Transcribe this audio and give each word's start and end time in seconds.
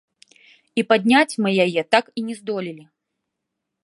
І 0.81 0.83
падняць 0.93 1.37
мы 1.45 1.49
яе 1.65 1.81
так 1.97 2.05
і 2.21 2.23
не 2.31 2.35
здолелі. 2.39 2.85